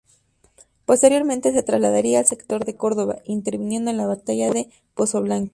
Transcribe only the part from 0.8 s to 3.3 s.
Posteriormente se trasladaría al sector de Córdoba,